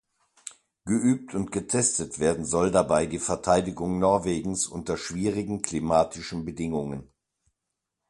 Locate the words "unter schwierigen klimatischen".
4.65-6.43